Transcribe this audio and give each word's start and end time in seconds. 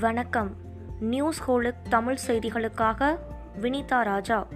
வணக்கம். 0.00 0.56
நியூஸ் 1.00 1.50
ஹோலுக் 1.50 1.74
தமிழ் 1.88 2.18
செய்திகளுக்காக 2.26 3.18
வினிதா 3.60 4.02
ராஜா. 4.02 4.46